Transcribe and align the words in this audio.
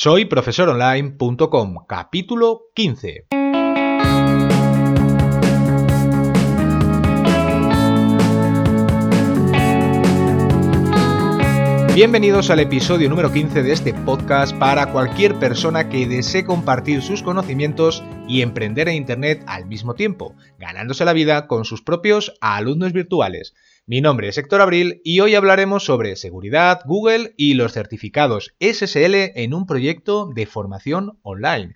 Soy 0.00 0.26
profesoronline.com, 0.26 1.84
capítulo 1.88 2.66
15. 2.76 3.26
Bienvenidos 11.96 12.48
al 12.50 12.60
episodio 12.60 13.08
número 13.08 13.32
15 13.32 13.64
de 13.64 13.72
este 13.72 13.92
podcast 13.92 14.56
para 14.56 14.92
cualquier 14.92 15.34
persona 15.40 15.88
que 15.88 16.06
desee 16.06 16.44
compartir 16.44 17.02
sus 17.02 17.24
conocimientos 17.24 18.04
y 18.28 18.42
emprender 18.42 18.88
en 18.88 18.94
Internet 18.94 19.42
al 19.48 19.66
mismo 19.66 19.96
tiempo, 19.96 20.36
ganándose 20.60 21.04
la 21.04 21.12
vida 21.12 21.48
con 21.48 21.64
sus 21.64 21.82
propios 21.82 22.38
alumnos 22.40 22.92
virtuales. 22.92 23.52
Mi 23.90 24.02
nombre 24.02 24.28
es 24.28 24.36
Héctor 24.36 24.60
Abril 24.60 25.00
y 25.02 25.20
hoy 25.20 25.34
hablaremos 25.34 25.82
sobre 25.82 26.14
seguridad, 26.16 26.82
Google 26.84 27.32
y 27.38 27.54
los 27.54 27.72
certificados 27.72 28.54
SSL 28.60 29.32
en 29.34 29.54
un 29.54 29.64
proyecto 29.64 30.26
de 30.26 30.44
formación 30.44 31.18
online. 31.22 31.74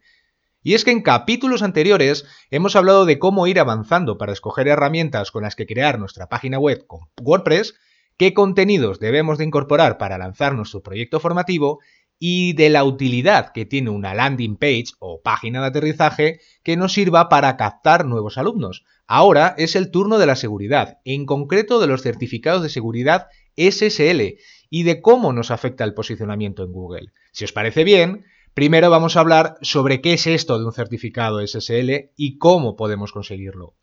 Y 0.62 0.74
es 0.74 0.84
que 0.84 0.90
en 0.90 1.00
capítulos 1.00 1.62
anteriores 1.62 2.26
hemos 2.50 2.76
hablado 2.76 3.06
de 3.06 3.18
cómo 3.18 3.46
ir 3.46 3.58
avanzando 3.58 4.18
para 4.18 4.34
escoger 4.34 4.68
herramientas 4.68 5.30
con 5.30 5.42
las 5.42 5.56
que 5.56 5.64
crear 5.64 5.98
nuestra 5.98 6.28
página 6.28 6.58
web 6.58 6.84
con 6.86 7.00
WordPress, 7.18 7.76
qué 8.18 8.34
contenidos 8.34 9.00
debemos 9.00 9.38
de 9.38 9.44
incorporar 9.44 9.96
para 9.96 10.18
lanzar 10.18 10.54
nuestro 10.54 10.82
proyecto 10.82 11.18
formativo 11.18 11.80
y 12.24 12.52
de 12.52 12.70
la 12.70 12.84
utilidad 12.84 13.50
que 13.50 13.66
tiene 13.66 13.90
una 13.90 14.14
landing 14.14 14.54
page 14.56 14.92
o 15.00 15.22
página 15.22 15.60
de 15.60 15.66
aterrizaje 15.66 16.38
que 16.62 16.76
nos 16.76 16.92
sirva 16.92 17.28
para 17.28 17.56
captar 17.56 18.04
nuevos 18.04 18.38
alumnos. 18.38 18.84
Ahora 19.08 19.56
es 19.58 19.74
el 19.74 19.90
turno 19.90 20.18
de 20.18 20.26
la 20.26 20.36
seguridad, 20.36 20.98
en 21.04 21.26
concreto 21.26 21.80
de 21.80 21.88
los 21.88 22.02
certificados 22.02 22.62
de 22.62 22.68
seguridad 22.68 23.26
SSL 23.56 24.38
y 24.70 24.82
de 24.84 25.02
cómo 25.02 25.32
nos 25.32 25.50
afecta 25.50 25.82
el 25.82 25.94
posicionamiento 25.94 26.62
en 26.62 26.70
Google. 26.70 27.12
Si 27.32 27.44
os 27.44 27.52
parece 27.52 27.82
bien, 27.82 28.24
primero 28.54 28.88
vamos 28.88 29.16
a 29.16 29.20
hablar 29.20 29.56
sobre 29.60 30.00
qué 30.00 30.12
es 30.12 30.28
esto 30.28 30.60
de 30.60 30.64
un 30.64 30.72
certificado 30.72 31.44
SSL 31.44 32.12
y 32.16 32.38
cómo 32.38 32.76
podemos 32.76 33.10
conseguirlo. 33.10 33.74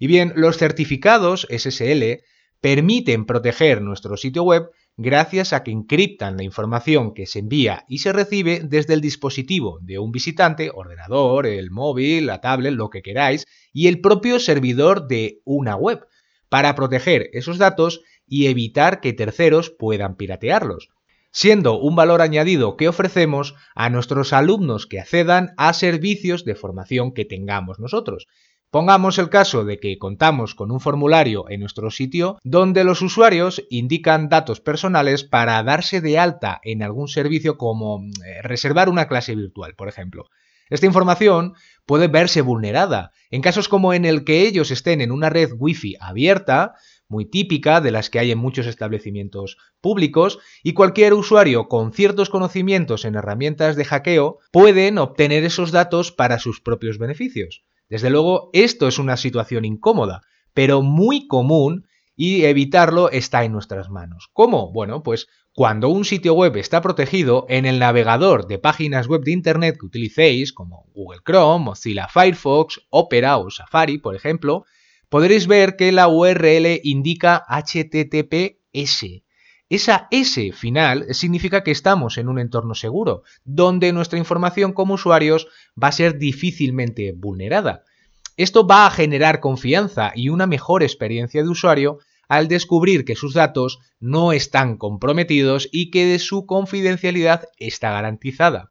Y 0.00 0.08
bien, 0.08 0.32
los 0.34 0.58
certificados 0.58 1.46
SSL 1.48 2.24
permiten 2.60 3.24
proteger 3.24 3.82
nuestro 3.82 4.16
sitio 4.16 4.42
web 4.42 4.70
gracias 4.96 5.52
a 5.52 5.62
que 5.62 5.70
encriptan 5.70 6.36
la 6.36 6.44
información 6.44 7.14
que 7.14 7.26
se 7.26 7.40
envía 7.40 7.84
y 7.88 7.98
se 7.98 8.12
recibe 8.12 8.60
desde 8.64 8.94
el 8.94 9.00
dispositivo 9.00 9.78
de 9.82 9.98
un 9.98 10.12
visitante, 10.12 10.70
ordenador, 10.74 11.46
el 11.46 11.70
móvil, 11.70 12.26
la 12.26 12.40
tablet, 12.40 12.74
lo 12.74 12.90
que 12.90 13.02
queráis, 13.02 13.46
y 13.72 13.88
el 13.88 14.00
propio 14.00 14.38
servidor 14.38 15.06
de 15.08 15.40
una 15.44 15.76
web, 15.76 16.06
para 16.48 16.74
proteger 16.74 17.28
esos 17.32 17.58
datos 17.58 18.02
y 18.26 18.46
evitar 18.46 19.00
que 19.00 19.12
terceros 19.12 19.70
puedan 19.70 20.16
piratearlos 20.16 20.90
siendo 21.34 21.80
un 21.80 21.96
valor 21.96 22.22
añadido 22.22 22.76
que 22.76 22.86
ofrecemos 22.86 23.56
a 23.74 23.90
nuestros 23.90 24.32
alumnos 24.32 24.86
que 24.86 25.00
accedan 25.00 25.52
a 25.56 25.72
servicios 25.72 26.44
de 26.44 26.54
formación 26.54 27.12
que 27.12 27.24
tengamos 27.24 27.80
nosotros. 27.80 28.28
Pongamos 28.74 29.18
el 29.18 29.28
caso 29.28 29.64
de 29.64 29.78
que 29.78 29.98
contamos 29.98 30.56
con 30.56 30.72
un 30.72 30.80
formulario 30.80 31.48
en 31.48 31.60
nuestro 31.60 31.92
sitio 31.92 32.40
donde 32.42 32.82
los 32.82 33.02
usuarios 33.02 33.62
indican 33.70 34.28
datos 34.28 34.60
personales 34.60 35.22
para 35.22 35.62
darse 35.62 36.00
de 36.00 36.18
alta 36.18 36.60
en 36.64 36.82
algún 36.82 37.06
servicio 37.06 37.56
como 37.56 38.02
eh, 38.02 38.42
reservar 38.42 38.88
una 38.88 39.06
clase 39.06 39.36
virtual, 39.36 39.76
por 39.76 39.86
ejemplo. 39.86 40.24
Esta 40.70 40.86
información 40.86 41.54
puede 41.86 42.08
verse 42.08 42.40
vulnerada 42.40 43.12
en 43.30 43.42
casos 43.42 43.68
como 43.68 43.94
en 43.94 44.04
el 44.04 44.24
que 44.24 44.40
ellos 44.40 44.72
estén 44.72 45.00
en 45.00 45.12
una 45.12 45.30
red 45.30 45.52
Wi-Fi 45.56 45.94
abierta, 46.00 46.74
muy 47.06 47.26
típica 47.26 47.80
de 47.80 47.92
las 47.92 48.10
que 48.10 48.18
hay 48.18 48.32
en 48.32 48.38
muchos 48.38 48.66
establecimientos 48.66 49.56
públicos, 49.80 50.40
y 50.64 50.72
cualquier 50.72 51.14
usuario 51.14 51.68
con 51.68 51.92
ciertos 51.92 52.28
conocimientos 52.28 53.04
en 53.04 53.14
herramientas 53.14 53.76
de 53.76 53.84
hackeo 53.84 54.38
pueden 54.50 54.98
obtener 54.98 55.44
esos 55.44 55.70
datos 55.70 56.10
para 56.10 56.40
sus 56.40 56.60
propios 56.60 56.98
beneficios. 56.98 57.62
Desde 57.88 58.10
luego, 58.10 58.50
esto 58.52 58.88
es 58.88 58.98
una 58.98 59.16
situación 59.16 59.64
incómoda, 59.64 60.22
pero 60.52 60.82
muy 60.82 61.26
común 61.26 61.86
y 62.16 62.44
evitarlo 62.44 63.10
está 63.10 63.44
en 63.44 63.52
nuestras 63.52 63.90
manos. 63.90 64.28
¿Cómo? 64.32 64.72
Bueno, 64.72 65.02
pues 65.02 65.26
cuando 65.52 65.88
un 65.88 66.04
sitio 66.04 66.34
web 66.34 66.56
está 66.56 66.80
protegido, 66.80 67.46
en 67.48 67.66
el 67.66 67.78
navegador 67.78 68.46
de 68.46 68.58
páginas 68.58 69.06
web 69.06 69.22
de 69.22 69.32
Internet 69.32 69.76
que 69.78 69.86
utilicéis, 69.86 70.52
como 70.52 70.86
Google 70.94 71.20
Chrome, 71.24 71.64
Mozilla 71.64 72.08
Firefox, 72.08 72.80
Opera 72.90 73.38
o 73.38 73.50
Safari, 73.50 73.98
por 73.98 74.14
ejemplo, 74.14 74.64
podréis 75.08 75.46
ver 75.46 75.76
que 75.76 75.92
la 75.92 76.08
URL 76.08 76.80
indica 76.82 77.44
HTTPS. 77.48 79.23
Esa 79.74 80.06
S 80.12 80.52
final 80.52 81.06
significa 81.10 81.64
que 81.64 81.72
estamos 81.72 82.16
en 82.16 82.28
un 82.28 82.38
entorno 82.38 82.76
seguro, 82.76 83.24
donde 83.44 83.92
nuestra 83.92 84.20
información 84.20 84.72
como 84.72 84.94
usuarios 84.94 85.48
va 85.76 85.88
a 85.88 85.92
ser 85.92 86.16
difícilmente 86.16 87.10
vulnerada. 87.10 87.82
Esto 88.36 88.68
va 88.68 88.86
a 88.86 88.90
generar 88.92 89.40
confianza 89.40 90.12
y 90.14 90.28
una 90.28 90.46
mejor 90.46 90.84
experiencia 90.84 91.42
de 91.42 91.48
usuario 91.48 91.98
al 92.28 92.46
descubrir 92.46 93.04
que 93.04 93.16
sus 93.16 93.34
datos 93.34 93.80
no 93.98 94.30
están 94.30 94.76
comprometidos 94.76 95.68
y 95.72 95.90
que 95.90 96.16
su 96.20 96.46
confidencialidad 96.46 97.48
está 97.58 97.90
garantizada. 97.90 98.70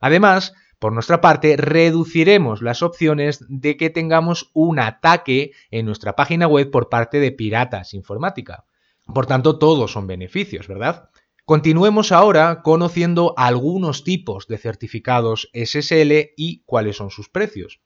Además, 0.00 0.54
por 0.78 0.94
nuestra 0.94 1.20
parte, 1.20 1.58
reduciremos 1.58 2.62
las 2.62 2.82
opciones 2.82 3.44
de 3.50 3.76
que 3.76 3.90
tengamos 3.90 4.50
un 4.54 4.78
ataque 4.78 5.52
en 5.70 5.84
nuestra 5.84 6.16
página 6.16 6.46
web 6.46 6.70
por 6.70 6.88
parte 6.88 7.20
de 7.20 7.32
piratas 7.32 7.92
informática. 7.92 8.64
Por 9.14 9.26
tanto, 9.26 9.58
todos 9.58 9.92
son 9.92 10.06
beneficios, 10.06 10.68
¿verdad? 10.68 11.10
Continuemos 11.44 12.12
ahora 12.12 12.60
conociendo 12.62 13.32
algunos 13.38 14.04
tipos 14.04 14.46
de 14.48 14.58
certificados 14.58 15.48
SSL 15.54 16.34
y 16.36 16.62
cuáles 16.66 16.96
son 16.96 17.10
sus 17.10 17.30
precios. 17.30 17.80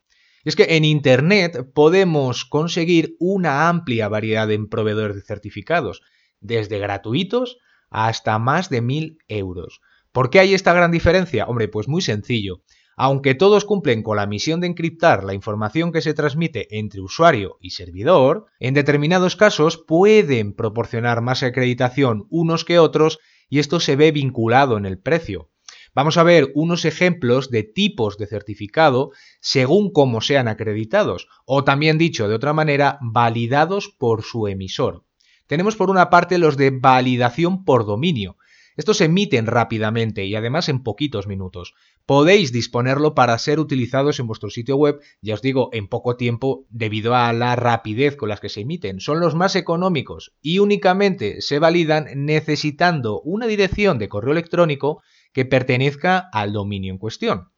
es 0.44 0.56
que 0.56 0.76
en 0.76 0.84
Internet 0.84 1.70
podemos 1.72 2.44
conseguir 2.44 3.14
una 3.20 3.68
amplia 3.68 4.08
variedad 4.08 4.50
en 4.50 4.68
proveedores 4.68 5.14
de 5.14 5.22
certificados, 5.22 6.02
desde 6.40 6.80
gratuitos 6.80 7.58
hasta 7.88 8.40
más 8.40 8.68
de 8.68 8.80
1000 8.80 9.18
euros. 9.28 9.80
¿Por 10.10 10.28
qué 10.28 10.40
hay 10.40 10.54
esta 10.54 10.72
gran 10.72 10.90
diferencia? 10.90 11.46
Hombre, 11.46 11.68
pues 11.68 11.86
muy 11.86 12.02
sencillo. 12.02 12.62
Aunque 12.96 13.34
todos 13.34 13.64
cumplen 13.64 14.02
con 14.02 14.16
la 14.16 14.26
misión 14.26 14.60
de 14.60 14.66
encriptar 14.66 15.24
la 15.24 15.34
información 15.34 15.92
que 15.92 16.02
se 16.02 16.14
transmite 16.14 16.78
entre 16.78 17.00
usuario 17.00 17.56
y 17.60 17.70
servidor, 17.70 18.46
en 18.60 18.74
determinados 18.74 19.36
casos 19.36 19.78
pueden 19.78 20.54
proporcionar 20.54 21.22
más 21.22 21.42
acreditación 21.42 22.26
unos 22.30 22.64
que 22.64 22.78
otros 22.78 23.18
y 23.48 23.58
esto 23.58 23.80
se 23.80 23.96
ve 23.96 24.12
vinculado 24.12 24.76
en 24.76 24.86
el 24.86 24.98
precio. 24.98 25.50
Vamos 25.94 26.16
a 26.16 26.22
ver 26.22 26.52
unos 26.54 26.86
ejemplos 26.86 27.50
de 27.50 27.64
tipos 27.64 28.16
de 28.16 28.26
certificado 28.26 29.10
según 29.40 29.92
cómo 29.92 30.22
sean 30.22 30.48
acreditados, 30.48 31.28
o 31.44 31.64
también 31.64 31.98
dicho 31.98 32.28
de 32.28 32.34
otra 32.34 32.54
manera, 32.54 32.98
validados 33.02 33.94
por 33.98 34.22
su 34.22 34.48
emisor. 34.48 35.04
Tenemos 35.46 35.76
por 35.76 35.90
una 35.90 36.08
parte 36.08 36.38
los 36.38 36.56
de 36.56 36.70
validación 36.70 37.64
por 37.64 37.84
dominio, 37.84 38.38
estos 38.82 38.96
se 38.96 39.04
emiten 39.04 39.46
rápidamente 39.46 40.24
y 40.24 40.34
además 40.34 40.68
en 40.68 40.82
poquitos 40.82 41.28
minutos. 41.28 41.72
Podéis 42.04 42.50
disponerlo 42.50 43.14
para 43.14 43.38
ser 43.38 43.60
utilizados 43.60 44.18
en 44.18 44.26
vuestro 44.26 44.50
sitio 44.50 44.74
web, 44.74 44.98
ya 45.20 45.34
os 45.34 45.42
digo, 45.42 45.70
en 45.72 45.86
poco 45.86 46.16
tiempo 46.16 46.66
debido 46.68 47.14
a 47.14 47.32
la 47.32 47.54
rapidez 47.54 48.16
con 48.16 48.28
las 48.28 48.40
que 48.40 48.48
se 48.48 48.62
emiten. 48.62 48.98
Son 48.98 49.20
los 49.20 49.36
más 49.36 49.54
económicos 49.54 50.34
y 50.42 50.58
únicamente 50.58 51.42
se 51.42 51.60
validan 51.60 52.08
necesitando 52.26 53.20
una 53.20 53.46
dirección 53.46 54.00
de 54.00 54.08
correo 54.08 54.32
electrónico 54.32 55.00
que 55.32 55.44
pertenezca 55.44 56.18
al 56.32 56.52
dominio 56.52 56.92
en 56.92 56.98
cuestión. 56.98 57.50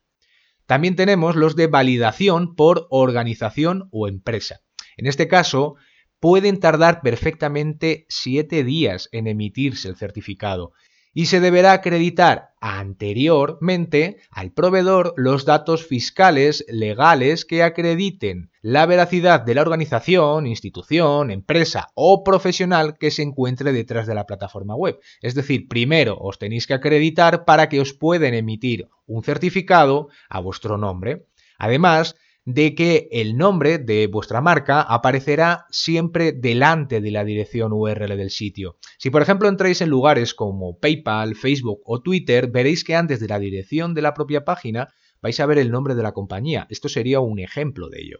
También 0.67 0.95
tenemos 0.95 1.37
los 1.37 1.57
de 1.57 1.69
validación 1.69 2.55
por 2.55 2.87
organización 2.91 3.89
o 3.93 4.09
empresa. 4.09 4.61
En 4.99 5.07
este 5.07 5.27
caso, 5.27 5.77
pueden 6.21 6.61
tardar 6.61 7.01
perfectamente 7.01 8.05
7 8.11 8.63
días 8.63 9.09
en 9.11 9.27
emitirse 9.27 9.89
el 9.89 9.97
certificado 9.97 10.73
y 11.15 11.27
se 11.27 11.41
deberá 11.41 11.73
acreditar 11.73 12.51
anteriormente 12.61 14.19
al 14.31 14.51
proveedor 14.51 15.15
los 15.17 15.45
datos 15.45 15.87
fiscales 15.87 16.65
legales 16.69 17.45
que 17.45 17.63
acrediten 17.63 18.51
la 18.63 18.85
veracidad 18.87 19.41
de 19.41 19.55
la 19.55 19.63
organización, 19.63 20.47
institución, 20.47 21.31
empresa 21.31 21.89
o 21.95 22.25
profesional 22.25 22.99
que 22.99 23.11
se 23.11 23.23
encuentre 23.23 23.73
detrás 23.73 24.07
de 24.07 24.15
la 24.15 24.27
plataforma 24.27 24.75
web. 24.75 24.99
Es 25.21 25.35
decir, 25.35 25.69
primero 25.69 26.19
os 26.19 26.39
tenéis 26.39 26.67
que 26.67 26.75
acreditar 26.75 27.45
para 27.45 27.69
que 27.69 27.81
os 27.81 27.93
pueden 27.93 28.35
emitir 28.35 28.89
un 29.07 29.23
certificado 29.23 30.09
a 30.29 30.41
vuestro 30.41 30.79
nombre. 30.79 31.27
Además, 31.59 32.17
de 32.45 32.75
que 32.75 33.09
el 33.11 33.37
nombre 33.37 33.79
de 33.79 34.07
vuestra 34.07 34.41
marca 34.41 34.83
aparecerá 34.83 35.67
siempre 35.71 36.33
delante 36.33 37.01
de 37.01 37.11
la 37.11 37.25
dirección 37.25 37.73
URL 37.73 38.17
del 38.17 38.31
sitio. 38.31 38.77
Si 38.99 39.11
por 39.11 39.23
ejemplo 39.23 39.49
entráis 39.49 39.81
en 39.81 39.89
lugares 39.89 40.35
como 40.35 40.79
PayPal, 40.79 41.37
Facebook 41.37 41.81
o 41.85 42.03
Twitter, 42.03 42.49
veréis 42.49 42.85
que 42.85 42.97
antes 42.97 43.21
de 43.21 43.29
la 43.29 43.39
dirección 43.39 43.95
de 43.95 44.03
la 44.03 44.15
propia 44.15 44.45
página 44.45 44.89
vais 45.23 45.41
a 45.41 45.47
ver 45.47 45.59
el 45.59 45.71
nombre 45.71 45.95
de 45.95 46.03
la 46.03 46.13
compañía. 46.13 46.67
Esto 46.69 46.89
sería 46.89 47.21
un 47.21 47.39
ejemplo 47.39 47.89
de 47.89 48.03
ello. 48.03 48.19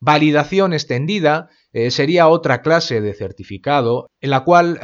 Validación 0.00 0.72
extendida 0.72 1.48
eh, 1.72 1.90
sería 1.90 2.28
otra 2.28 2.62
clase 2.62 3.00
de 3.00 3.14
certificado 3.14 4.08
en 4.20 4.30
la 4.30 4.44
cual 4.44 4.78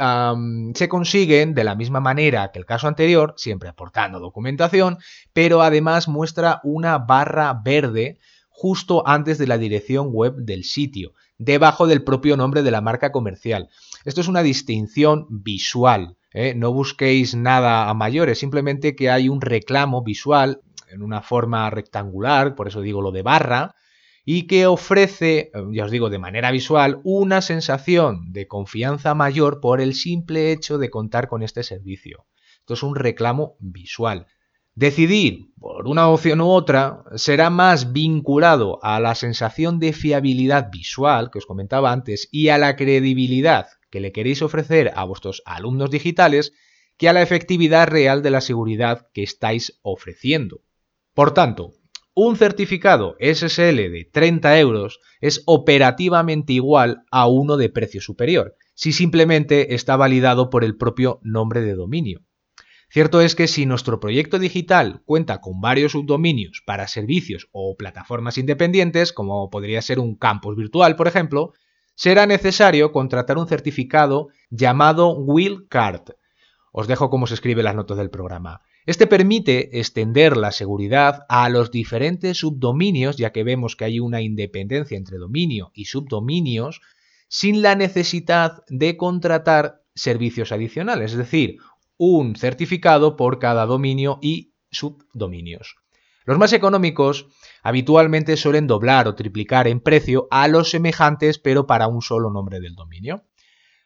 se 0.75 0.89
consiguen 0.89 1.53
de 1.53 1.63
la 1.63 1.75
misma 1.75 2.01
manera 2.01 2.51
que 2.51 2.59
el 2.59 2.65
caso 2.65 2.89
anterior, 2.89 3.33
siempre 3.37 3.69
aportando 3.69 4.19
documentación, 4.19 4.97
pero 5.31 5.61
además 5.61 6.09
muestra 6.09 6.59
una 6.65 6.97
barra 6.97 7.57
verde 7.63 8.19
justo 8.57 9.03
antes 9.05 9.37
de 9.37 9.47
la 9.47 9.57
dirección 9.57 10.11
web 10.13 10.35
del 10.37 10.63
sitio, 10.63 11.13
debajo 11.37 11.87
del 11.87 12.03
propio 12.03 12.37
nombre 12.37 12.63
de 12.63 12.71
la 12.71 12.79
marca 12.79 13.11
comercial. 13.11 13.69
Esto 14.05 14.21
es 14.21 14.29
una 14.29 14.43
distinción 14.43 15.27
visual. 15.29 16.15
¿eh? 16.31 16.53
No 16.55 16.71
busquéis 16.71 17.35
nada 17.35 17.89
a 17.89 17.93
mayores, 17.93 18.39
simplemente 18.39 18.95
que 18.95 19.09
hay 19.09 19.27
un 19.27 19.41
reclamo 19.41 20.03
visual 20.03 20.61
en 20.89 21.01
una 21.01 21.21
forma 21.21 21.69
rectangular, 21.69 22.55
por 22.55 22.69
eso 22.69 22.79
digo 22.79 23.01
lo 23.01 23.11
de 23.11 23.23
barra, 23.23 23.75
y 24.23 24.47
que 24.47 24.67
ofrece, 24.67 25.51
ya 25.71 25.83
os 25.83 25.91
digo, 25.91 26.09
de 26.09 26.17
manera 26.17 26.49
visual, 26.49 27.01
una 27.03 27.41
sensación 27.41 28.31
de 28.31 28.47
confianza 28.47 29.13
mayor 29.15 29.59
por 29.59 29.81
el 29.81 29.93
simple 29.93 30.53
hecho 30.53 30.77
de 30.77 30.89
contar 30.89 31.27
con 31.27 31.43
este 31.43 31.61
servicio. 31.61 32.25
Esto 32.59 32.73
es 32.73 32.83
un 32.83 32.95
reclamo 32.95 33.57
visual. 33.59 34.27
Decidir 34.77 35.53
por 35.57 35.87
una 35.87 36.09
opción 36.09 36.41
u 36.41 36.49
otra 36.49 37.05
será 37.15 37.49
más 37.49 37.93
vinculado 37.93 38.77
a 38.83 38.99
la 38.99 39.15
sensación 39.15 39.79
de 39.79 39.93
fiabilidad 39.93 40.69
visual 40.69 41.31
que 41.31 41.37
os 41.37 41.45
comentaba 41.45 41.93
antes 41.93 42.27
y 42.29 42.49
a 42.49 42.57
la 42.57 42.75
credibilidad 42.75 43.67
que 43.89 44.01
le 44.01 44.11
queréis 44.11 44.41
ofrecer 44.41 44.91
a 44.93 45.05
vuestros 45.05 45.41
alumnos 45.45 45.91
digitales 45.91 46.51
que 46.97 47.07
a 47.07 47.13
la 47.13 47.21
efectividad 47.21 47.87
real 47.87 48.21
de 48.21 48.31
la 48.31 48.41
seguridad 48.41 49.07
que 49.13 49.23
estáis 49.23 49.79
ofreciendo. 49.81 50.61
Por 51.13 51.33
tanto, 51.33 51.71
un 52.13 52.35
certificado 52.35 53.15
SSL 53.21 53.77
de 53.77 54.09
30 54.11 54.59
euros 54.59 54.99
es 55.21 55.41
operativamente 55.45 56.51
igual 56.51 57.03
a 57.11 57.27
uno 57.27 57.55
de 57.55 57.69
precio 57.69 58.01
superior, 58.01 58.57
si 58.73 58.91
simplemente 58.91 59.73
está 59.73 59.95
validado 59.95 60.49
por 60.49 60.65
el 60.65 60.75
propio 60.75 61.21
nombre 61.23 61.61
de 61.61 61.75
dominio. 61.75 62.25
Cierto 62.89 63.19
es 63.19 63.35
que 63.35 63.47
si 63.47 63.65
nuestro 63.65 63.99
proyecto 63.99 64.39
digital 64.39 65.01
cuenta 65.05 65.41
con 65.41 65.59
varios 65.59 65.93
subdominios 65.93 66.61
para 66.65 66.87
servicios 66.87 67.49
o 67.51 67.75
plataformas 67.75 68.37
independientes, 68.37 69.11
como 69.11 69.49
podría 69.49 69.81
ser 69.81 69.99
un 69.99 70.15
campus 70.15 70.55
virtual, 70.55 70.95
por 70.95 71.07
ejemplo, 71.07 71.53
será 71.95 72.25
necesario 72.25 72.91
contratar 72.91 73.37
un 73.37 73.47
certificado 73.47 74.27
llamado 74.49 75.15
Will 75.17 75.67
Card. 75.67 76.11
Os 76.71 76.87
dejo 76.87 77.09
cómo 77.09 77.25
se 77.25 77.33
escribe 77.33 77.63
las 77.63 77.75
notas 77.75 77.97
del 77.97 78.09
programa. 78.09 78.61
Este 78.85 79.07
permite 79.07 79.79
extender 79.79 80.37
la 80.37 80.51
seguridad 80.51 81.25
a 81.27 81.49
los 81.49 81.71
diferentes 81.71 82.37
subdominios, 82.37 83.17
ya 83.17 83.31
que 83.31 83.43
vemos 83.43 83.75
que 83.75 83.85
hay 83.85 83.99
una 83.99 84.21
independencia 84.21 84.97
entre 84.97 85.17
dominio 85.17 85.71
y 85.73 85.85
subdominios, 85.85 86.81
sin 87.27 87.61
la 87.61 87.75
necesidad 87.75 88.63
de 88.69 88.95
contratar 88.95 89.81
servicios 89.95 90.51
adicionales, 90.51 91.13
es 91.13 91.17
decir, 91.17 91.57
un 91.97 92.35
certificado 92.35 93.15
por 93.15 93.39
cada 93.39 93.65
dominio 93.65 94.19
y 94.21 94.53
subdominios. 94.71 95.75
Los 96.25 96.37
más 96.39 96.53
económicos 96.53 97.27
habitualmente 97.61 98.35
suelen 98.35 98.67
doblar 98.67 99.07
o 99.07 99.15
triplicar 99.15 99.67
en 99.67 99.79
precio 99.79 100.27
a 100.31 100.47
los 100.47 100.71
semejantes 100.71 101.37
pero 101.37 101.67
para 101.67 101.87
un 101.87 102.01
solo 102.01 102.31
nombre 102.31 102.59
del 102.59 102.75
dominio. 102.75 103.23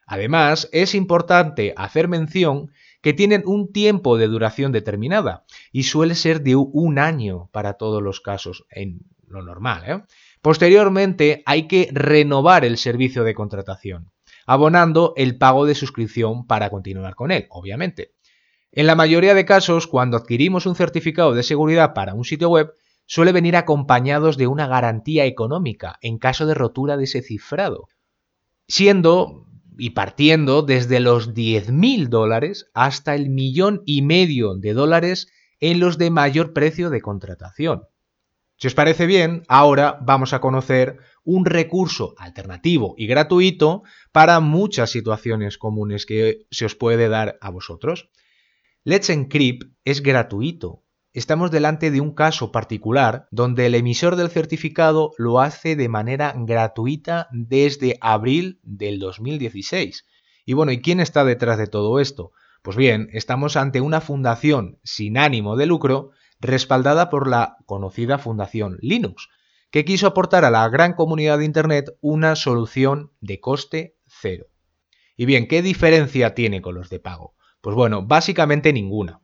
Además, 0.06 0.68
es 0.72 0.94
importante 0.94 1.72
hacer 1.76 2.08
mención 2.08 2.72
que 3.00 3.12
tienen 3.12 3.42
un 3.46 3.72
tiempo 3.72 4.18
de 4.18 4.26
duración 4.26 4.72
determinada 4.72 5.44
y 5.70 5.84
suele 5.84 6.14
ser 6.14 6.42
de 6.42 6.56
un 6.56 6.98
año 6.98 7.48
para 7.52 7.74
todos 7.74 8.02
los 8.02 8.20
casos 8.20 8.64
en 8.70 9.00
lo 9.28 9.42
normal. 9.42 9.82
¿eh? 9.86 10.02
Posteriormente 10.42 11.42
hay 11.46 11.68
que 11.68 11.90
renovar 11.92 12.64
el 12.64 12.76
servicio 12.76 13.22
de 13.22 13.34
contratación, 13.34 14.10
abonando 14.50 15.12
el 15.16 15.38
pago 15.38 15.64
de 15.64 15.76
suscripción 15.76 16.44
para 16.44 16.70
continuar 16.70 17.14
con 17.14 17.30
él, 17.30 17.46
obviamente. 17.50 18.16
En 18.72 18.88
la 18.88 18.96
mayoría 18.96 19.32
de 19.32 19.44
casos, 19.44 19.86
cuando 19.86 20.16
adquirimos 20.16 20.66
un 20.66 20.74
certificado 20.74 21.34
de 21.34 21.44
seguridad 21.44 21.94
para 21.94 22.14
un 22.14 22.24
sitio 22.24 22.48
web, 22.48 22.72
suele 23.06 23.30
venir 23.30 23.54
acompañados 23.54 24.36
de 24.36 24.48
una 24.48 24.66
garantía 24.66 25.24
económica 25.24 25.98
en 26.02 26.18
caso 26.18 26.46
de 26.46 26.54
rotura 26.54 26.96
de 26.96 27.04
ese 27.04 27.22
cifrado, 27.22 27.86
siendo 28.66 29.46
y 29.78 29.90
partiendo 29.90 30.62
desde 30.62 30.98
los 30.98 31.32
10.000 31.32 32.08
dólares 32.08 32.72
hasta 32.74 33.14
el 33.14 33.30
millón 33.30 33.84
y 33.86 34.02
medio 34.02 34.56
de 34.56 34.74
dólares 34.74 35.28
en 35.60 35.78
los 35.78 35.96
de 35.96 36.10
mayor 36.10 36.52
precio 36.52 36.90
de 36.90 37.00
contratación. 37.00 37.84
Si 38.56 38.66
os 38.66 38.74
parece 38.74 39.06
bien, 39.06 39.44
ahora 39.46 39.98
vamos 40.02 40.32
a 40.32 40.40
conocer 40.40 40.98
un 41.24 41.44
recurso 41.44 42.14
alternativo 42.18 42.94
y 42.96 43.06
gratuito 43.06 43.82
para 44.12 44.40
muchas 44.40 44.90
situaciones 44.90 45.58
comunes 45.58 46.06
que 46.06 46.46
se 46.50 46.64
os 46.64 46.74
puede 46.74 47.08
dar 47.08 47.38
a 47.40 47.50
vosotros. 47.50 48.10
Let's 48.84 49.10
Encrypt 49.10 49.72
es 49.84 50.02
gratuito 50.02 50.84
Estamos 51.12 51.50
delante 51.50 51.90
de 51.90 52.00
un 52.00 52.14
caso 52.14 52.52
particular 52.52 53.26
donde 53.32 53.66
el 53.66 53.74
emisor 53.74 54.14
del 54.14 54.30
certificado 54.30 55.10
lo 55.18 55.40
hace 55.40 55.74
de 55.74 55.88
manera 55.88 56.32
gratuita 56.36 57.26
desde 57.32 57.98
abril 58.00 58.60
del 58.62 59.00
2016. 59.00 60.06
Y 60.46 60.52
bueno, 60.52 60.70
¿y 60.70 60.80
quién 60.80 61.00
está 61.00 61.24
detrás 61.24 61.58
de 61.58 61.66
todo 61.66 61.98
esto? 61.98 62.30
Pues 62.62 62.76
bien, 62.76 63.08
estamos 63.12 63.56
ante 63.56 63.80
una 63.80 64.00
fundación 64.00 64.78
sin 64.84 65.18
ánimo 65.18 65.56
de 65.56 65.66
lucro 65.66 66.10
respaldada 66.38 67.10
por 67.10 67.26
la 67.26 67.56
conocida 67.66 68.18
Fundación 68.18 68.78
Linux, 68.80 69.28
que 69.70 69.84
quiso 69.84 70.06
aportar 70.06 70.44
a 70.44 70.50
la 70.50 70.68
gran 70.68 70.94
comunidad 70.94 71.38
de 71.38 71.44
Internet 71.44 71.96
una 72.00 72.36
solución 72.36 73.12
de 73.20 73.40
coste 73.40 73.96
cero. 74.06 74.46
Y 75.16 75.26
bien, 75.26 75.48
¿qué 75.48 75.62
diferencia 75.62 76.34
tiene 76.34 76.62
con 76.62 76.74
los 76.74 76.90
de 76.90 77.00
pago? 77.00 77.34
Pues 77.60 77.76
bueno, 77.76 78.06
básicamente 78.06 78.72
ninguna 78.72 79.20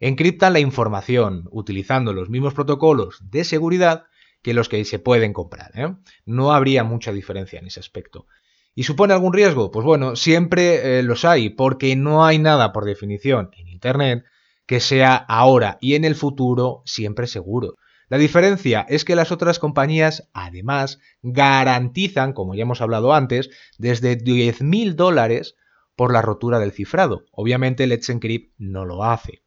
encriptan 0.00 0.54
la 0.54 0.60
información 0.60 1.46
utilizando 1.52 2.12
los 2.12 2.30
mismos 2.30 2.54
protocolos 2.54 3.18
de 3.30 3.44
seguridad 3.44 4.06
que 4.42 4.54
los 4.54 4.70
que 4.70 4.84
se 4.86 4.98
pueden 4.98 5.34
comprar. 5.34 5.70
¿eh? 5.74 5.94
No 6.24 6.52
habría 6.52 6.82
mucha 6.82 7.12
diferencia 7.12 7.58
en 7.58 7.66
ese 7.66 7.80
aspecto. 7.80 8.26
¿Y 8.74 8.84
supone 8.84 9.12
algún 9.12 9.34
riesgo? 9.34 9.70
Pues 9.70 9.84
bueno, 9.84 10.16
siempre 10.16 10.98
eh, 10.98 11.02
los 11.02 11.24
hay, 11.26 11.50
porque 11.50 11.94
no 11.96 12.24
hay 12.24 12.38
nada 12.38 12.72
por 12.72 12.86
definición 12.86 13.50
en 13.56 13.68
Internet 13.68 14.24
que 14.64 14.80
sea 14.80 15.14
ahora 15.16 15.76
y 15.80 15.94
en 15.94 16.04
el 16.04 16.14
futuro 16.14 16.82
siempre 16.86 17.26
seguro. 17.26 17.74
La 18.10 18.18
diferencia 18.18 18.84
es 18.88 19.04
que 19.04 19.14
las 19.14 19.30
otras 19.30 19.60
compañías 19.60 20.28
además 20.32 20.98
garantizan, 21.22 22.32
como 22.32 22.56
ya 22.56 22.62
hemos 22.62 22.80
hablado 22.80 23.14
antes, 23.14 23.50
desde 23.78 24.18
10.000 24.18 24.96
dólares 24.96 25.54
por 25.94 26.12
la 26.12 26.20
rotura 26.20 26.58
del 26.58 26.72
cifrado. 26.72 27.24
Obviamente 27.30 27.86
Let's 27.86 28.10
Encrypt 28.10 28.52
no 28.58 28.84
lo 28.84 29.04
hace. 29.04 29.44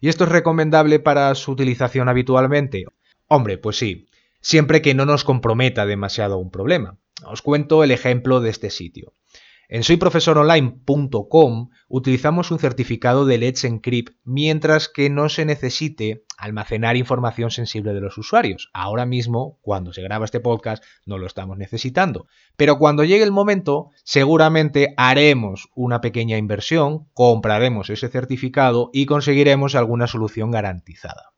¿Y 0.00 0.08
esto 0.08 0.24
es 0.24 0.30
recomendable 0.30 1.00
para 1.00 1.34
su 1.34 1.52
utilización 1.52 2.08
habitualmente? 2.08 2.86
Hombre, 3.28 3.58
pues 3.58 3.76
sí, 3.76 4.08
siempre 4.40 4.80
que 4.80 4.94
no 4.94 5.04
nos 5.04 5.22
comprometa 5.24 5.84
demasiado 5.84 6.38
un 6.38 6.50
problema. 6.50 6.96
Os 7.26 7.42
cuento 7.42 7.84
el 7.84 7.90
ejemplo 7.90 8.40
de 8.40 8.48
este 8.48 8.70
sitio. 8.70 9.12
En 9.68 9.84
soyprofesoronline.com 9.84 11.70
utilizamos 11.88 12.50
un 12.50 12.58
certificado 12.58 13.24
de 13.24 13.38
Let's 13.38 13.64
Encrypt 13.64 14.16
mientras 14.24 14.88
que 14.88 15.08
no 15.08 15.28
se 15.28 15.44
necesite 15.44 16.24
almacenar 16.36 16.96
información 16.96 17.50
sensible 17.50 17.94
de 17.94 18.00
los 18.00 18.18
usuarios. 18.18 18.70
Ahora 18.74 19.06
mismo, 19.06 19.58
cuando 19.62 19.92
se 19.92 20.02
graba 20.02 20.24
este 20.24 20.40
podcast, 20.40 20.84
no 21.06 21.18
lo 21.18 21.26
estamos 21.26 21.56
necesitando. 21.56 22.26
Pero 22.56 22.78
cuando 22.78 23.04
llegue 23.04 23.24
el 23.24 23.32
momento, 23.32 23.90
seguramente 24.04 24.94
haremos 24.96 25.68
una 25.74 26.00
pequeña 26.00 26.36
inversión, 26.36 27.08
compraremos 27.14 27.90
ese 27.90 28.08
certificado 28.08 28.90
y 28.92 29.06
conseguiremos 29.06 29.74
alguna 29.74 30.06
solución 30.06 30.50
garantizada. 30.50 31.32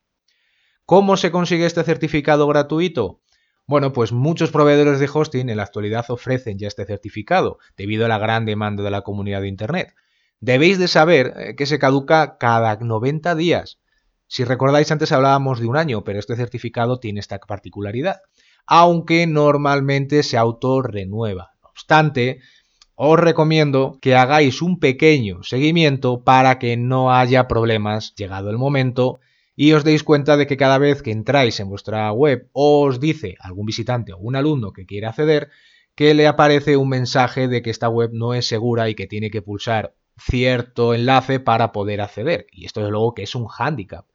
¿Cómo 0.87 1.17
se 1.17 1.31
consigue 1.31 1.67
este 1.67 1.83
certificado 1.83 2.47
gratuito? 2.47 3.21
Bueno, 3.67 3.95
pues 3.95 4.13
muchos 4.13 4.51
proveedores 4.51 5.01
de 5.01 5.09
hosting 5.13 5.49
en 5.49 5.57
la 5.57 5.63
actualidad 5.63 6.05
ofrecen 6.11 6.59
ya 6.59 6.69
este 6.69 6.85
certificado, 6.85 7.59
debido 7.79 8.05
a 8.05 8.09
la 8.09 8.19
gran 8.19 8.45
demanda 8.45 8.83
de 8.83 8.91
la 8.91 9.01
comunidad 9.01 9.41
de 9.41 9.49
Internet. 9.49 9.95
Debéis 10.41 10.79
de 10.79 10.87
saber 10.87 11.33
eh, 11.37 11.57
que 11.57 11.65
se 11.65 11.79
caduca 11.79 12.37
cada 12.37 12.77
90 12.77 13.35
días. 13.35 13.79
Si 14.27 14.45
recordáis, 14.45 14.91
antes 14.91 15.13
hablábamos 15.13 15.61
de 15.61 15.67
un 15.67 15.79
año, 15.79 16.05
pero 16.05 16.19
este 16.19 16.37
certificado 16.37 17.01
tiene 17.01 17.21
esta 17.21 17.39
particularidad, 17.39 18.21
aunque 18.67 19.27
normalmente 19.27 20.23
se 20.23 20.37
autorrenueva. 20.37 21.53
No 21.63 21.71
obstante, 21.71 22.41
os 22.97 23.19
recomiendo 23.19 23.99
que 24.03 24.15
hagáis 24.15 24.61
un 24.61 24.79
pequeño 24.79 25.43
seguimiento 25.43 26.23
para 26.23 26.59
que 26.59 26.77
no 26.77 27.15
haya 27.15 27.49
problemas 27.49 28.15
llegado 28.15 28.51
el 28.51 28.59
momento 28.59 29.21
y 29.57 29.73
os 29.73 29.85
deis 29.85 30.03
cuenta 30.03 30.37
de 30.37 30.47
que 30.47 30.57
cada 30.57 30.79
vez 30.79 31.03
que 31.03 31.13
entráis 31.13 31.61
en 31.61 31.69
vuestra 31.69 32.11
web 32.13 32.49
os 32.53 33.01
dice 33.01 33.37
algún 33.41 33.67
visitante 33.67 34.13
o 34.13 34.19
un 34.19 34.37
alumno 34.37 34.73
que 34.73 34.87
quiere 34.87 35.07
acceder, 35.07 35.51
que 35.95 36.15
le 36.15 36.27
aparece 36.27 36.77
un 36.77 36.89
mensaje 36.89 37.47
de 37.49 37.63
que 37.63 37.71
esta 37.71 37.89
web 37.89 38.11
no 38.13 38.35
es 38.35 38.47
segura 38.47 38.89
y 38.89 38.95
que 38.95 39.07
tiene 39.07 39.31
que 39.31 39.43
pulsar 39.43 39.95
cierto 40.19 40.95
enlace 40.95 41.41
para 41.41 41.73
poder 41.73 42.01
acceder. 42.01 42.47
Y 42.51 42.67
esto 42.67 42.85
es 42.85 42.91
luego 42.91 43.15
que 43.15 43.23
es 43.23 43.35
un 43.35 43.47
hándicap. 43.47 44.07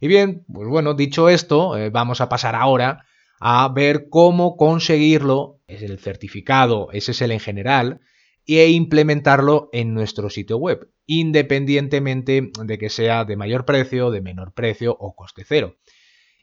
Y 0.00 0.06
bien, 0.06 0.44
pues 0.52 0.68
bueno, 0.68 0.94
dicho 0.94 1.28
esto, 1.28 1.76
eh, 1.76 1.90
vamos 1.90 2.20
a 2.20 2.28
pasar 2.28 2.54
ahora 2.54 3.04
a 3.40 3.68
ver 3.68 4.08
cómo 4.10 4.56
conseguirlo, 4.56 5.60
es 5.66 5.82
el 5.82 5.98
certificado 5.98 6.88
SSL 6.92 7.32
en 7.32 7.40
general, 7.40 8.00
e 8.56 8.70
implementarlo 8.70 9.68
en 9.72 9.92
nuestro 9.92 10.30
sitio 10.30 10.56
web, 10.56 10.90
independientemente 11.06 12.50
de 12.64 12.78
que 12.78 12.88
sea 12.88 13.24
de 13.24 13.36
mayor 13.36 13.66
precio, 13.66 14.10
de 14.10 14.22
menor 14.22 14.54
precio 14.54 14.96
o 14.98 15.14
coste 15.14 15.44
cero. 15.46 15.76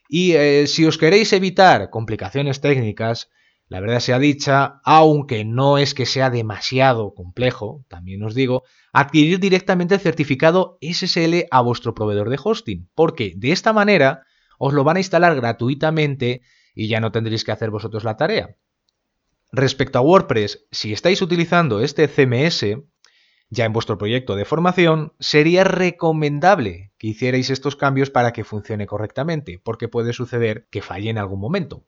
Y 0.07 0.33
eh, 0.33 0.67
si 0.67 0.85
os 0.85 0.99
queréis 0.99 1.33
evitar 1.33 1.89
complicaciones 1.89 2.61
técnicas, 2.61 3.31
la 3.67 3.79
verdad 3.79 3.99
sea 3.99 4.19
dicha, 4.19 4.81
aunque 4.83 5.45
no 5.45 5.79
es 5.79 5.95
que 5.95 6.05
sea 6.05 6.29
demasiado 6.29 7.15
complejo, 7.15 7.83
también 7.87 8.21
os 8.21 8.35
digo, 8.35 8.63
adquirir 8.93 9.39
directamente 9.39 9.95
el 9.95 10.01
certificado 10.01 10.77
SSL 10.81 11.47
a 11.49 11.61
vuestro 11.61 11.95
proveedor 11.95 12.29
de 12.29 12.39
hosting, 12.41 12.87
porque 12.93 13.33
de 13.35 13.51
esta 13.51 13.73
manera 13.73 14.25
os 14.59 14.73
lo 14.73 14.83
van 14.83 14.97
a 14.97 14.99
instalar 14.99 15.35
gratuitamente 15.35 16.43
y 16.75 16.87
ya 16.87 16.99
no 16.99 17.11
tendréis 17.11 17.43
que 17.43 17.51
hacer 17.51 17.71
vosotros 17.71 18.03
la 18.03 18.15
tarea. 18.15 18.55
Respecto 19.57 19.97
a 19.97 20.01
WordPress, 20.01 20.67
si 20.69 20.91
estáis 20.91 21.21
utilizando 21.21 21.79
este 21.79 22.09
CMS, 22.09 22.75
ya 23.49 23.63
en 23.63 23.71
vuestro 23.71 23.97
proyecto 23.97 24.35
de 24.35 24.43
formación, 24.43 25.13
sería 25.21 25.63
recomendable 25.63 26.91
que 26.97 27.07
hicierais 27.07 27.49
estos 27.49 27.77
cambios 27.77 28.09
para 28.09 28.33
que 28.33 28.43
funcione 28.43 28.85
correctamente, 28.85 29.61
porque 29.63 29.87
puede 29.87 30.11
suceder 30.11 30.67
que 30.71 30.81
falle 30.81 31.09
en 31.09 31.17
algún 31.17 31.39
momento. 31.39 31.85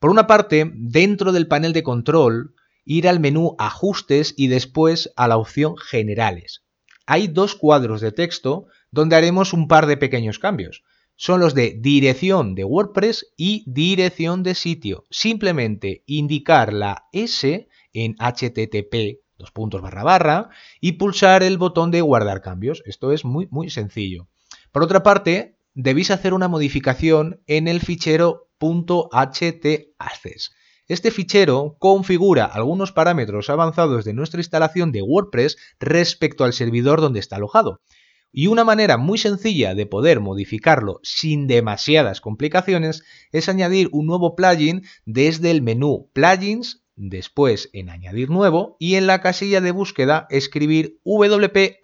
Por 0.00 0.10
una 0.10 0.26
parte, 0.26 0.72
dentro 0.74 1.30
del 1.30 1.46
panel 1.46 1.72
de 1.72 1.84
control, 1.84 2.56
ir 2.84 3.06
al 3.06 3.20
menú 3.20 3.54
Ajustes 3.60 4.34
y 4.36 4.48
después 4.48 5.12
a 5.14 5.28
la 5.28 5.36
opción 5.36 5.76
Generales. 5.76 6.64
Hay 7.06 7.28
dos 7.28 7.54
cuadros 7.54 8.00
de 8.00 8.10
texto 8.10 8.66
donde 8.90 9.14
haremos 9.14 9.52
un 9.52 9.68
par 9.68 9.86
de 9.86 9.98
pequeños 9.98 10.40
cambios. 10.40 10.82
Son 11.20 11.40
los 11.40 11.52
de 11.52 11.76
dirección 11.76 12.54
de 12.54 12.62
WordPress 12.62 13.34
y 13.36 13.64
dirección 13.66 14.44
de 14.44 14.54
sitio. 14.54 15.04
Simplemente 15.10 16.04
indicar 16.06 16.72
la 16.72 17.08
S 17.12 17.68
en 17.92 18.14
HTTP 18.14 19.18
dos 19.36 19.50
puntos 19.50 19.80
barra 19.80 20.04
barra 20.04 20.50
y 20.80 20.92
pulsar 20.92 21.42
el 21.42 21.58
botón 21.58 21.90
de 21.90 22.02
guardar 22.02 22.40
cambios. 22.40 22.84
Esto 22.86 23.12
es 23.12 23.24
muy 23.24 23.48
muy 23.50 23.68
sencillo. 23.68 24.28
Por 24.70 24.84
otra 24.84 25.02
parte, 25.02 25.56
debéis 25.74 26.12
hacer 26.12 26.34
una 26.34 26.46
modificación 26.46 27.40
en 27.48 27.66
el 27.66 27.80
fichero 27.80 28.48
.htaccess. 28.60 30.52
Este 30.86 31.10
fichero 31.10 31.76
configura 31.80 32.44
algunos 32.44 32.92
parámetros 32.92 33.50
avanzados 33.50 34.04
de 34.04 34.14
nuestra 34.14 34.40
instalación 34.40 34.92
de 34.92 35.02
WordPress 35.02 35.56
respecto 35.80 36.44
al 36.44 36.52
servidor 36.52 37.00
donde 37.00 37.20
está 37.20 37.36
alojado. 37.36 37.80
Y 38.30 38.46
una 38.46 38.64
manera 38.64 38.98
muy 38.98 39.18
sencilla 39.18 39.74
de 39.74 39.86
poder 39.86 40.20
modificarlo 40.20 41.00
sin 41.02 41.46
demasiadas 41.46 42.20
complicaciones 42.20 43.02
es 43.32 43.48
añadir 43.48 43.88
un 43.92 44.06
nuevo 44.06 44.34
plugin 44.36 44.82
desde 45.06 45.50
el 45.50 45.62
menú 45.62 46.10
Plugins, 46.12 46.84
después 46.98 47.70
en 47.72 47.90
Añadir 47.90 48.28
nuevo 48.28 48.76
y 48.78 48.96
en 48.96 49.06
la 49.06 49.20
casilla 49.20 49.60
de 49.60 49.70
búsqueda 49.70 50.26
escribir 50.30 51.00
WP 51.04 51.78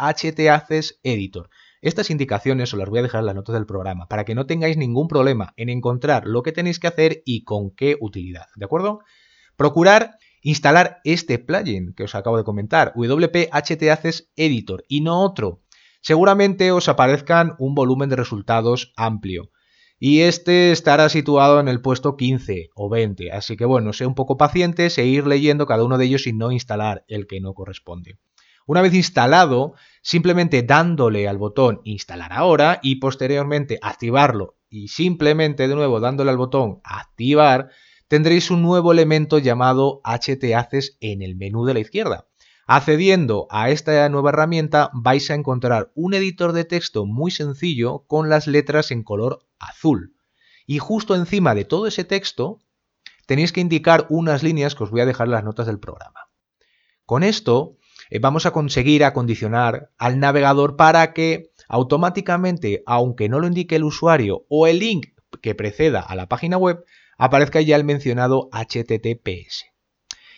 Editor. 1.03 1.51
Estas 1.81 2.11
indicaciones 2.11 2.73
os 2.73 2.79
las 2.79 2.89
voy 2.89 2.99
a 2.99 3.03
dejar 3.03 3.21
en 3.21 3.27
las 3.27 3.35
notas 3.35 3.55
del 3.55 3.67
programa 3.67 4.09
para 4.09 4.25
que 4.25 4.35
no 4.35 4.47
tengáis 4.47 4.77
ningún 4.77 5.07
problema 5.07 5.53
en 5.57 5.69
encontrar 5.69 6.27
lo 6.27 6.43
que 6.43 6.53
tenéis 6.53 6.79
que 6.79 6.87
hacer 6.87 7.23
y 7.25 7.45
con 7.45 7.71
qué 7.71 7.97
utilidad, 8.01 8.47
¿de 8.57 8.65
acuerdo? 8.65 9.01
Procurar 9.57 10.17
instalar 10.41 11.01
este 11.05 11.39
plugin 11.39 11.95
que 11.95 12.05
os 12.05 12.15
acabo 12.15 12.37
de 12.37 12.45
comentar, 12.45 12.93
WP 12.95 13.51
Editor 14.37 14.85
y 14.89 15.01
no 15.01 15.23
otro. 15.23 15.63
Seguramente 16.05 16.71
os 16.71 16.91
aparezcan 16.91 17.57
un 17.59 17.75
volumen 17.75 18.11
de 18.11 18.17
resultados 18.17 18.93
amplio 18.95 19.51
y 19.99 20.21
este 20.21 20.71
estará 20.71 21.09
situado 21.09 21.61
en 21.61 21.67
el 21.67 21.81
puesto 21.81 22.19
15 22.19 22.69
o 22.75 22.91
20, 22.91 23.33
así 23.33 23.57
que 23.57 23.65
bueno, 23.65 23.95
sé 23.95 24.05
un 24.05 24.15
poco 24.15 24.37
pacientes 24.37 24.99
e 24.99 25.07
ir 25.07 25.27
leyendo 25.27 25.65
cada 25.65 25.83
uno 25.83 25.97
de 25.97 26.05
ellos 26.05 26.27
y 26.27 26.35
no 26.35 26.53
instalar 26.53 27.07
el 27.09 27.27
que 27.27 27.41
no 27.41 27.55
corresponde. 27.55 28.19
Una 28.67 28.83
vez 28.83 28.93
instalado, 28.93 29.77
simplemente 30.03 30.63
dándole 30.63 31.27
al 31.27 31.39
botón 31.39 31.81
instalar 31.85 32.35
ahora 32.35 32.81
y 32.83 32.97
posteriormente 32.97 33.79
activarlo 33.81 34.59
y 34.69 34.89
simplemente 34.89 35.69
de 35.69 35.75
nuevo 35.75 36.01
dándole 36.01 36.31
al 36.31 36.37
botón 36.37 36.81
activar, 36.85 37.71
tendréis 38.09 38.51
un 38.51 38.61
nuevo 38.61 38.93
elemento 38.93 39.39
llamado 39.39 40.03
htaccess 40.05 40.99
en 41.01 41.23
el 41.23 41.35
menú 41.35 41.65
de 41.65 41.73
la 41.73 41.81
izquierda. 41.81 42.27
Accediendo 42.67 43.47
a 43.51 43.69
esta 43.69 44.09
nueva 44.09 44.31
herramienta 44.31 44.91
vais 44.95 45.31
a 45.31 45.35
encontrar 45.35 45.93
un 45.95 46.15
editor 46.15 46.53
de 46.53 46.65
texto 46.65 47.05
muy 47.05 47.31
sencillo 47.31 48.05
con 48.07 48.31
las 48.31 48.47
letras 48.47 48.91
en 48.91 49.03
color 49.03 49.47
azul. 49.59 50.17
Y 50.67 50.79
justo 50.79 51.15
encima 51.15 51.55
de 51.55 51.67
todo 51.67 51.87
ese 51.87 52.05
texto 52.05 52.61
tenéis 53.27 53.53
que 53.53 53.61
indicar 53.61 54.07
unas 54.09 54.43
líneas 54.43 54.75
que 54.75 54.85
os 54.85 54.91
voy 54.91 55.03
a 55.03 55.07
dejar 55.07 55.27
en 55.27 55.33
las 55.33 55.45
notas 55.45 55.67
del 55.67 55.79
programa. 55.79 56.21
Con 57.05 57.23
esto 57.23 57.77
eh, 58.09 58.19
vamos 58.19 58.47
a 58.47 58.53
conseguir 58.53 59.05
acondicionar 59.05 59.91
al 59.99 60.19
navegador 60.19 60.77
para 60.77 61.13
que 61.13 61.51
automáticamente, 61.69 62.83
aunque 62.87 63.29
no 63.29 63.41
lo 63.41 63.47
indique 63.47 63.77
el 63.77 63.85
usuario 63.85 64.47
o 64.49 64.67
el 64.67 64.79
link 64.79 65.09
que 65.43 65.55
preceda 65.55 66.01
a 66.01 66.15
la 66.15 66.29
página 66.29 66.57
web, 66.57 66.83
aparezca 67.19 67.61
ya 67.61 67.77
el 67.77 67.85
mencionado 67.85 68.49
HTTPS. 68.53 69.74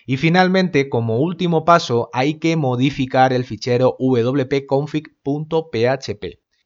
Y 0.07 0.17
finalmente, 0.19 0.89
como 0.89 1.19
último 1.19 1.65
paso, 1.65 2.11
hay 2.13 2.39
que 2.39 2.55
modificar 2.57 3.33
el 3.33 3.45
fichero 3.45 3.97
wp-config.php, 3.99 5.05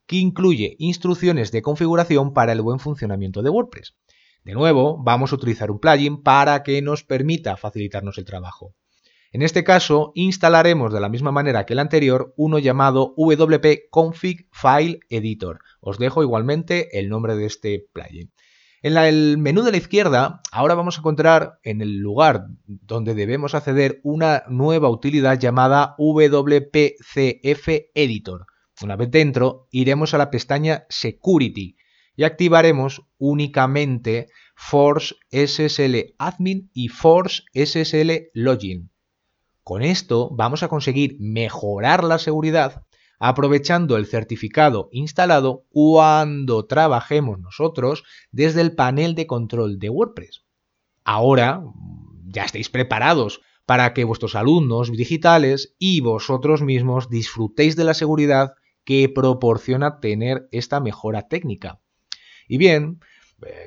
que 0.05 0.15
incluye 0.15 0.75
instrucciones 0.77 1.51
de 1.51 1.63
configuración 1.63 2.33
para 2.33 2.51
el 2.51 2.61
buen 2.61 2.77
funcionamiento 2.79 3.41
de 3.41 3.49
WordPress. 3.49 3.95
De 4.43 4.53
nuevo, 4.53 5.01
vamos 5.03 5.31
a 5.31 5.35
utilizar 5.35 5.71
un 5.71 5.79
plugin 5.79 6.21
para 6.21 6.61
que 6.61 6.83
nos 6.83 7.03
permita 7.03 7.57
facilitarnos 7.57 8.19
el 8.19 8.25
trabajo. 8.25 8.75
En 9.31 9.41
este 9.41 9.63
caso, 9.63 10.11
instalaremos 10.13 10.93
de 10.93 10.99
la 10.99 11.09
misma 11.09 11.31
manera 11.31 11.65
que 11.65 11.73
el 11.73 11.79
anterior 11.79 12.33
uno 12.37 12.59
llamado 12.59 13.15
WP 13.17 13.89
Config 13.89 14.47
File 14.51 14.99
Editor. 15.09 15.61
Os 15.79 15.97
dejo 15.97 16.21
igualmente 16.21 16.99
el 16.99 17.09
nombre 17.09 17.35
de 17.35 17.45
este 17.45 17.87
plugin. 17.91 18.31
En 18.83 18.97
el 18.97 19.37
menú 19.37 19.61
de 19.61 19.69
la 19.69 19.77
izquierda, 19.77 20.41
ahora 20.51 20.73
vamos 20.73 20.97
a 20.97 21.01
encontrar 21.01 21.59
en 21.61 21.81
el 21.81 21.97
lugar 21.97 22.47
donde 22.65 23.13
debemos 23.13 23.53
acceder 23.53 23.99
una 24.01 24.41
nueva 24.49 24.89
utilidad 24.89 25.37
llamada 25.37 25.93
WPCF 25.99 27.67
Editor. 27.93 28.47
Una 28.81 28.95
vez 28.95 29.11
dentro, 29.11 29.67
iremos 29.69 30.15
a 30.15 30.17
la 30.17 30.31
pestaña 30.31 30.87
Security 30.89 31.75
y 32.15 32.23
activaremos 32.23 33.03
únicamente 33.19 34.29
Force 34.55 35.13
SSL 35.29 36.15
Admin 36.17 36.71
y 36.73 36.87
Force 36.87 37.43
SSL 37.53 38.31
Login. 38.33 38.89
Con 39.63 39.83
esto 39.83 40.31
vamos 40.31 40.63
a 40.63 40.69
conseguir 40.69 41.17
mejorar 41.19 42.03
la 42.03 42.17
seguridad 42.17 42.83
aprovechando 43.21 43.97
el 43.97 44.07
certificado 44.07 44.89
instalado 44.91 45.65
cuando 45.69 46.65
trabajemos 46.65 47.39
nosotros 47.39 48.03
desde 48.31 48.61
el 48.61 48.73
panel 48.73 49.13
de 49.13 49.27
control 49.27 49.77
de 49.77 49.89
WordPress. 49.89 50.43
Ahora 51.03 51.63
ya 52.25 52.45
estáis 52.45 52.69
preparados 52.69 53.41
para 53.67 53.93
que 53.93 54.05
vuestros 54.05 54.33
alumnos 54.33 54.91
digitales 54.91 55.75
y 55.77 56.01
vosotros 56.01 56.63
mismos 56.63 57.09
disfrutéis 57.09 57.75
de 57.75 57.83
la 57.83 57.93
seguridad 57.93 58.55
que 58.85 59.07
proporciona 59.07 59.99
tener 59.99 60.47
esta 60.51 60.79
mejora 60.79 61.27
técnica. 61.27 61.79
Y 62.47 62.57
bien, 62.57 63.01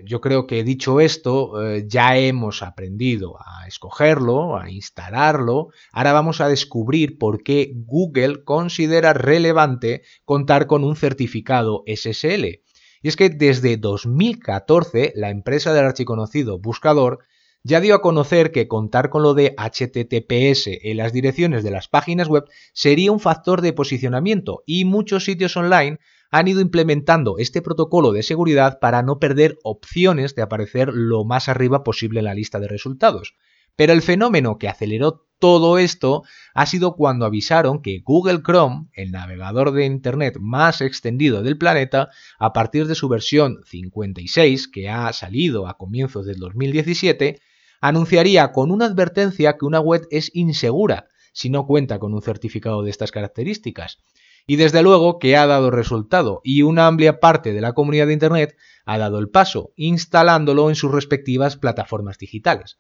yo 0.05 0.21
creo 0.21 0.47
que 0.47 0.65
dicho 0.65 1.01
esto, 1.01 1.63
eh, 1.63 1.85
ya 1.87 2.17
hemos 2.17 2.63
aprendido 2.63 3.37
a 3.45 3.67
escogerlo, 3.67 4.57
a 4.57 4.71
instalarlo. 4.71 5.69
Ahora 5.93 6.13
vamos 6.13 6.41
a 6.41 6.49
descubrir 6.49 7.19
por 7.19 7.43
qué 7.43 7.73
Google 7.75 8.45
considera 8.45 9.13
relevante 9.13 10.03
contar 10.25 10.67
con 10.67 10.85
un 10.85 10.97
certificado 10.97 11.83
SSL. 11.87 12.63
Y 13.03 13.09
es 13.09 13.17
que 13.17 13.29
desde 13.29 13.77
2014 13.77 15.13
la 15.17 15.31
empresa 15.31 15.73
del 15.75 15.87
archiconocido 15.87 16.59
buscador 16.59 17.21
ya 17.63 17.81
dio 17.81 17.95
a 17.95 18.03
conocer 18.03 18.53
que 18.53 18.69
contar 18.69 19.09
con 19.09 19.23
lo 19.23 19.33
de 19.33 19.55
HTTPS 19.57 20.69
en 20.83 20.99
las 20.99 21.13
direcciones 21.13 21.65
de 21.65 21.71
las 21.71 21.89
páginas 21.89 22.29
web 22.29 22.45
sería 22.75 23.11
un 23.11 23.21
factor 23.21 23.63
de 23.63 23.73
posicionamiento 23.73 24.63
y 24.67 24.85
muchos 24.85 25.25
sitios 25.25 25.57
online 25.57 25.99
han 26.35 26.49
ido 26.49 26.61
implementando 26.61 27.39
este 27.39 27.63
protocolo 27.63 28.11
de 28.11 28.25
seguridad 28.25 28.81
para 28.81 29.05
no 29.05 29.21
perder 29.21 29.57
opciones 29.63 30.35
de 30.35 30.43
aparecer 30.43 30.89
lo 30.93 31.25
más 31.25 31.49
arriba 31.49 31.85
posible 31.85 32.19
en 32.19 32.25
la 32.25 32.35
lista 32.35 32.59
de 32.59 32.67
resultados. 32.67 33.37
Pero 33.77 33.93
el 33.93 34.03
fenómeno 34.03 34.59
que 34.59 34.69
aceleró 34.69 35.29
todo 35.39 35.79
esto 35.79 36.25
ha 36.53 36.67
sido 36.67 36.97
cuando 36.97 37.25
avisaron 37.25 37.83
que 37.83 38.01
Google 38.05 38.43
Chrome, 38.43 38.89
el 38.95 39.13
navegador 39.13 39.71
de 39.71 39.85
Internet 39.85 40.39
más 40.41 40.81
extendido 40.81 41.45
del 41.45 41.57
planeta, 41.57 42.09
a 42.41 42.53
partir 42.53 42.89
de 42.89 42.97
su 42.97 43.09
versión 43.09 43.61
56, 43.67 44.67
que 44.67 44.89
ha 44.89 45.13
salido 45.13 45.69
a 45.69 45.77
comienzos 45.77 46.27
del 46.27 46.41
2017, 46.41 47.41
anunciaría 47.81 48.51
con 48.51 48.73
una 48.73 48.87
advertencia 48.87 49.57
que 49.57 49.67
una 49.67 49.79
web 49.79 50.09
es 50.11 50.35
insegura 50.35 51.07
si 51.33 51.49
no 51.49 51.65
cuenta 51.65 52.01
con 52.01 52.13
un 52.13 52.23
certificado 52.23 52.83
de 52.83 52.91
estas 52.91 53.13
características 53.13 54.01
Y 54.47 54.57
desde 54.57 54.83
luego 54.83 55.19
que 55.19 55.37
ha 55.37 55.47
dado 55.47 55.71
resultado 55.71 56.41
y 56.45 56.63
una 56.63 56.87
amplia 56.87 57.19
parte 57.19 57.53
de 57.53 57.61
la 57.61 57.73
comunidad 57.73 58.07
de 58.09 58.13
Internet 58.13 58.57
ha 58.85 58.99
dado 58.99 59.19
el 59.19 59.31
paso, 59.31 59.73
instalándolo 59.77 60.69
en 60.69 60.75
sus 60.75 60.93
respectivas 60.93 61.57
plataformas 61.57 62.19
digitales. 62.19 62.79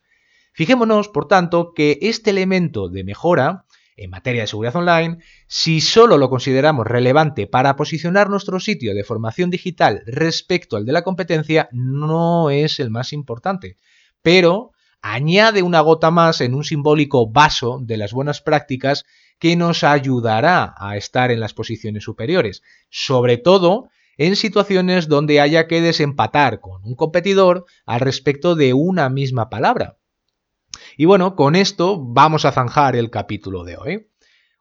Fijémonos, 0.52 1.08
por 1.08 1.26
tanto, 1.26 1.72
que 1.74 1.98
este 2.02 2.30
elemento 2.30 2.88
de 2.88 3.04
mejora 3.04 3.64
en 3.96 4.10
materia 4.10 4.42
de 4.42 4.48
seguridad 4.48 4.76
online, 4.76 5.18
si 5.46 5.80
solo 5.80 6.18
lo 6.18 6.28
consideramos 6.28 6.86
relevante 6.86 7.46
para 7.46 7.76
posicionar 7.76 8.28
nuestro 8.28 8.60
sitio 8.60 8.94
de 8.94 9.04
formación 9.04 9.50
digital 9.50 10.02
respecto 10.06 10.76
al 10.76 10.84
de 10.84 10.92
la 10.92 11.02
competencia, 11.02 11.68
no 11.72 12.50
es 12.50 12.80
el 12.80 12.90
más 12.90 13.12
importante. 13.12 13.76
Pero 14.22 14.72
añade 15.00 15.62
una 15.62 15.80
gota 15.80 16.10
más 16.10 16.40
en 16.40 16.54
un 16.54 16.64
simbólico 16.64 17.30
vaso 17.30 17.78
de 17.82 17.96
las 17.96 18.12
buenas 18.12 18.40
prácticas 18.40 19.04
que 19.44 19.56
nos 19.56 19.84
ayudará 19.84 20.74
a 20.78 20.96
estar 20.96 21.30
en 21.30 21.38
las 21.38 21.52
posiciones 21.52 22.04
superiores, 22.04 22.62
sobre 22.88 23.36
todo 23.36 23.90
en 24.16 24.36
situaciones 24.36 25.06
donde 25.06 25.38
haya 25.38 25.66
que 25.66 25.82
desempatar 25.82 26.60
con 26.60 26.82
un 26.82 26.94
competidor 26.94 27.66
al 27.84 28.00
respecto 28.00 28.54
de 28.54 28.72
una 28.72 29.10
misma 29.10 29.50
palabra. 29.50 29.98
Y 30.96 31.04
bueno, 31.04 31.36
con 31.36 31.56
esto 31.56 32.02
vamos 32.02 32.46
a 32.46 32.52
zanjar 32.52 32.96
el 32.96 33.10
capítulo 33.10 33.64
de 33.64 33.76
hoy. 33.76 34.06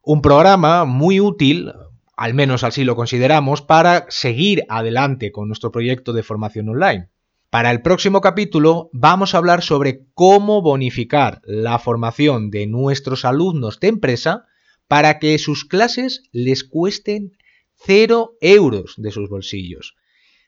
Un 0.02 0.22
programa 0.22 0.84
muy 0.84 1.22
útil, 1.22 1.72
al 2.18 2.34
menos 2.34 2.66
así 2.66 2.84
lo 2.84 2.98
consideramos, 2.98 3.62
para 3.62 4.06
seguir 4.10 4.66
adelante 4.68 5.32
con 5.32 5.48
nuestro 5.48 5.72
proyecto 5.72 6.12
de 6.12 6.24
formación 6.24 6.68
online. 6.68 7.08
Para 7.50 7.72
el 7.72 7.82
próximo 7.82 8.20
capítulo 8.20 8.90
vamos 8.92 9.34
a 9.34 9.38
hablar 9.38 9.62
sobre 9.62 10.08
cómo 10.14 10.62
bonificar 10.62 11.40
la 11.46 11.80
formación 11.80 12.52
de 12.52 12.68
nuestros 12.68 13.24
alumnos 13.24 13.80
de 13.80 13.88
empresa 13.88 14.48
para 14.94 15.18
que 15.18 15.40
sus 15.40 15.66
clases 15.66 16.22
les 16.32 16.64
cuesten 16.64 17.36
0 17.84 18.34
euros 18.42 18.94
de 18.98 19.10
sus 19.10 19.28
bolsillos. 19.28 19.96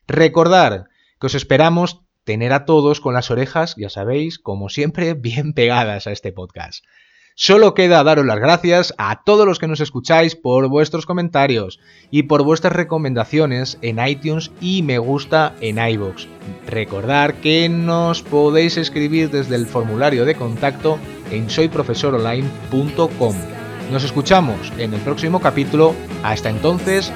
Recordar 0.05 0.85
que 1.19 1.25
os 1.25 1.33
esperamos 1.33 2.01
tener 2.25 2.53
a 2.53 2.65
todos 2.65 3.01
con 3.01 3.15
las 3.15 3.31
orejas, 3.31 3.73
ya 3.75 3.89
sabéis, 3.89 4.37
como 4.37 4.69
siempre, 4.69 5.13
bien 5.15 5.53
pegadas 5.53 6.05
a 6.05 6.11
este 6.11 6.31
podcast. 6.31 6.85
Solo 7.33 7.73
queda 7.73 8.03
daros 8.03 8.27
las 8.27 8.37
gracias 8.37 8.93
a 8.99 9.23
todos 9.23 9.47
los 9.47 9.57
que 9.57 9.67
nos 9.67 9.79
escucháis 9.79 10.35
por 10.35 10.69
vuestros 10.69 11.07
comentarios 11.07 11.79
y 12.11 12.23
por 12.23 12.43
vuestras 12.43 12.73
recomendaciones 12.73 13.79
en 13.81 13.97
iTunes 14.05 14.51
y 14.61 14.83
me 14.83 14.99
gusta 14.99 15.55
en 15.59 15.79
iVoox. 15.79 16.27
Recordad 16.67 17.33
que 17.41 17.67
nos 17.67 18.21
podéis 18.21 18.77
escribir 18.77 19.31
desde 19.31 19.55
el 19.55 19.65
formulario 19.65 20.23
de 20.23 20.35
contacto 20.35 20.99
en 21.31 21.49
soyprofesoronline.com. 21.49 23.54
Nos 23.91 24.03
escuchamos 24.03 24.71
en 24.77 24.93
el 24.93 25.01
próximo 25.01 25.39
capítulo. 25.39 25.95
Hasta 26.23 26.49
entonces, 26.49 27.11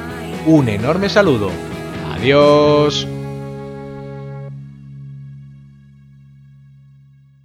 un 0.45 0.69
enorme 0.69 1.09
saludo. 1.09 1.49
Adiós. 2.13 3.07